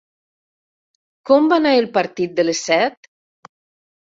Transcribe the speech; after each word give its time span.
Com 1.31 1.49
va 1.51 1.59
anar 1.63 1.75
el 1.83 1.89
partit 1.99 2.35
de 2.41 2.47
les 2.49 2.63
set? 2.71 3.13